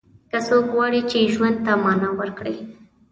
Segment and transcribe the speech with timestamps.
[0.31, 2.55] که څوک غواړي چې ژوند ته معنا ورکړي.